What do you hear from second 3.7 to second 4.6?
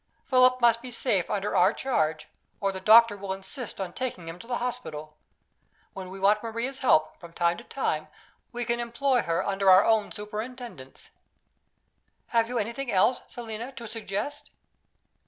on taking him to the